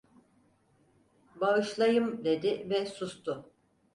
Bağışlayım, 1.41 2.25
dedi 2.25 2.67
ve 2.69 2.85
sustu. 2.85 3.51